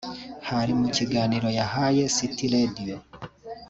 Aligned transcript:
hari 0.49 0.71
mu 0.79 0.87
kiganiro 0.95 1.47
yahaye 1.59 2.03
City 2.15 2.43
Radio 2.53 2.95